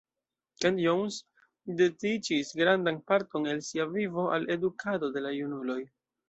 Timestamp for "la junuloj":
5.29-5.79